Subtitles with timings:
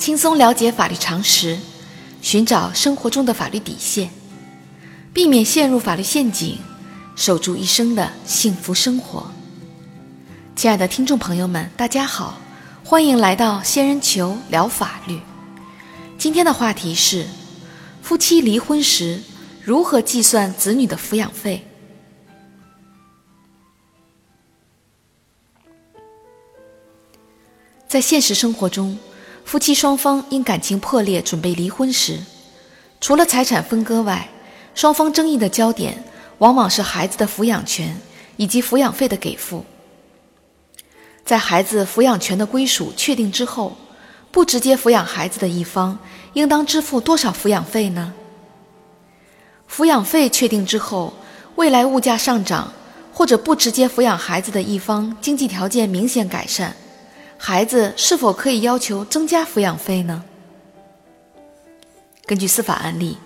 [0.00, 1.58] 轻松了解法律常识，
[2.22, 4.08] 寻找生活中的法律底线，
[5.12, 6.56] 避免陷入法律陷阱，
[7.14, 9.30] 守住一生的幸福生活。
[10.56, 12.40] 亲爱的听众朋友们，大家好，
[12.82, 15.20] 欢迎来到仙人球聊法律。
[16.16, 17.26] 今天的话题是：
[18.00, 19.20] 夫妻离婚时
[19.62, 21.66] 如何计算子女的抚养费？
[27.86, 28.96] 在现实生活中，
[29.50, 32.20] 夫妻双方因感情破裂准备离婚时，
[33.00, 34.28] 除了财产分割外，
[34.76, 36.04] 双方争议的焦点
[36.38, 38.00] 往往是孩子的抚养权
[38.36, 39.64] 以及抚养费的给付。
[41.24, 43.76] 在孩子抚养权的归属确定之后，
[44.30, 45.98] 不直接抚养孩子的一方
[46.34, 48.14] 应当支付多少抚养费呢？
[49.68, 51.12] 抚养费确定之后，
[51.56, 52.72] 未来物价上涨
[53.12, 56.76] 或者不直接抚养孩子的一方经济条件明显改善。
[57.42, 60.22] 孩子是否可以要求增加抚养费呢？
[62.26, 63.16] 根据司法案例，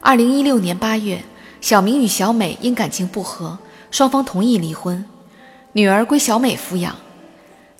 [0.00, 1.24] 二零一六年八月，
[1.62, 3.58] 小明与小美因感情不和，
[3.90, 5.02] 双方同意离婚，
[5.72, 6.94] 女儿归小美抚养。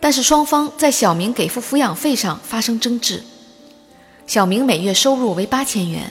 [0.01, 3.23] 但是双方在小明给付抚养费上发生争执。
[4.27, 6.11] 小明每月收入为八千元，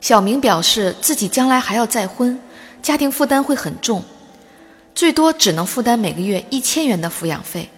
[0.00, 2.40] 小明表示自己将来还要再婚，
[2.80, 4.04] 家庭负担会很重，
[4.94, 7.68] 最多只能负担每个月一千元的抚养费。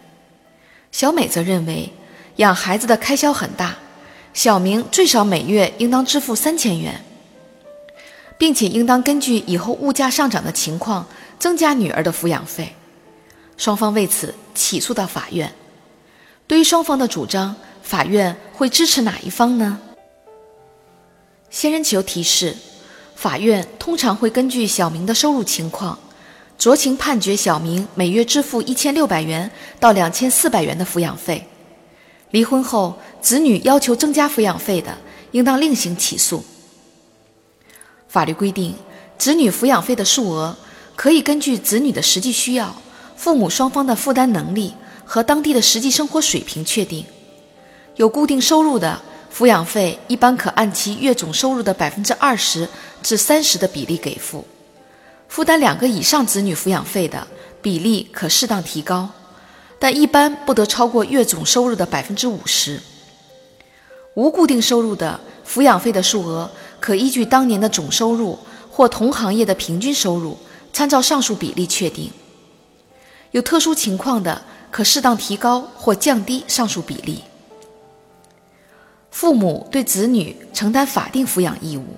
[0.94, 1.92] 小美则认为，
[2.36, 3.74] 养孩子的开销很大，
[4.32, 7.04] 小明最少每月应当支付三千元，
[8.38, 11.04] 并且应当根据以后物价上涨的情况
[11.36, 12.76] 增加女儿的抚养费。
[13.56, 15.52] 双方为此起诉到法院。
[16.46, 19.80] 对于双方的主张，法院会支持哪一方呢？
[21.50, 22.56] 仙人球提示：
[23.16, 25.98] 法院通常会根据小明的收入情况。
[26.58, 31.46] 酌情判决小明每月支付一千六百元到两千四百元的抚养费。
[32.30, 34.96] 离婚后，子女要求增加抚养费的，
[35.32, 36.44] 应当另行起诉。
[38.08, 38.74] 法律规定，
[39.18, 40.56] 子女抚养费的数额
[40.96, 42.74] 可以根据子女的实际需要、
[43.16, 44.72] 父母双方的负担能力
[45.04, 47.04] 和当地的实际生活水平确定。
[47.96, 49.00] 有固定收入的，
[49.32, 52.68] 抚养费一般可按其月总收入的百分之二十
[53.02, 54.44] 至三十的比例给付。
[55.34, 57.26] 负担两个以上子女抚养费的
[57.60, 59.10] 比例可适当提高，
[59.80, 62.80] 但一般不得超过月总收入的百分之五十。
[64.14, 68.38] 无固定收入的抚养费的数额可依据当年的总收入
[68.70, 70.38] 或同行业的平均收入，
[70.72, 72.12] 参照上述比例确定。
[73.32, 74.40] 有特殊情况的，
[74.70, 77.24] 可适当提高或降低上述比例。
[79.10, 81.96] 父母对子女承担法定抚养义务，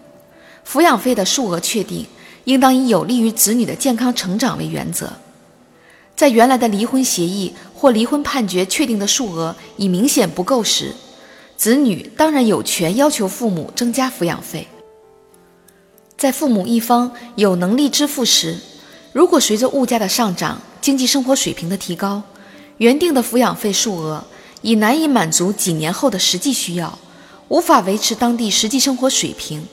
[0.66, 2.06] 抚养费的数额确定。
[2.46, 5.12] 应当以有利于子女的健康成长为原则，
[6.14, 10.94] 在原来的离婚协议或离婚判决确定的数额已明显不够时，
[11.56, 14.68] 子女当然有权要求父母增加抚养费。
[16.16, 18.56] 在父母一方有能力支付时，
[19.12, 22.22] 如果随着物价的上涨、经济生活水平的提高，
[22.78, 24.24] 原定的抚养费数额
[24.62, 26.96] 已难以满足几年后的实际需要，
[27.48, 29.66] 无法维持当地实际生活水平。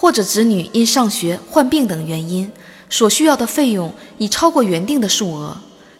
[0.00, 2.50] 或者子女因上学、患病等原因
[2.88, 5.54] 所需要的费用已超过原定的数额，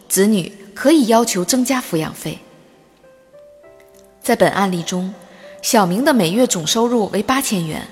[0.09, 2.39] 子女可以要求增加抚养费。
[4.19, 5.13] 在本案例中，
[5.61, 7.87] 小明的每月总收入为八千元，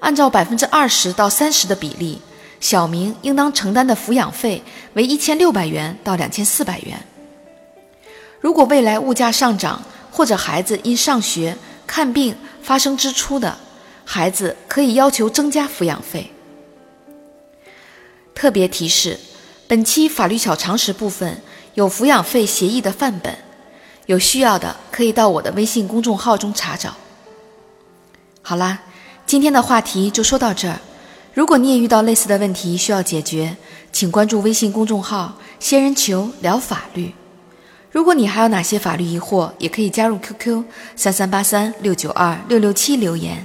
[0.00, 2.20] 按照百分之二十到三十的比例，
[2.60, 7.02] 小明应当承担的抚养费为一千六百元到两千四百元。
[8.38, 13.56] 如果未来物价上涨或者孩子因上学、看病发生支出的，
[14.10, 16.32] 孩子可以要求增加抚养费。
[18.34, 19.20] 特别提示：
[19.66, 21.42] 本期法律小常识部分
[21.74, 23.36] 有抚养费协议的范本，
[24.06, 26.96] 有需要的可以到我的微信公众号中查找。
[28.40, 28.80] 好啦，
[29.26, 30.80] 今天的话题就说到这儿。
[31.34, 33.58] 如果你也遇到类似的问题需要解决，
[33.92, 37.12] 请关注微信公众号“仙人球聊法律”。
[37.92, 40.64] 如果你还有哪些法律疑惑，也可以加入 QQ
[40.96, 43.44] 三三八三六九二六六七留言。